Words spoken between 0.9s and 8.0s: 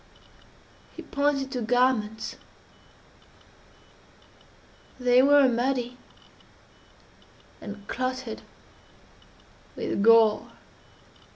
He pointed to garments;—they were muddy and